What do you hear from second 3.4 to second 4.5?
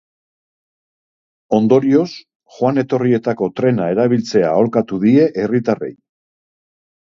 trena erabiltzea